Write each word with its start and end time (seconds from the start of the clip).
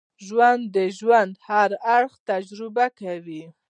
ژوندي 0.25 0.67
د 0.75 0.77
ژوند 0.97 1.33
هر 1.47 1.71
اړخ 1.97 2.13
تجربه 2.29 2.85
کوي 2.99 3.43